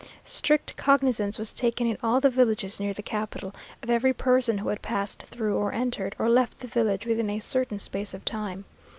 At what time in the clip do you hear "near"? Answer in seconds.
2.79-2.91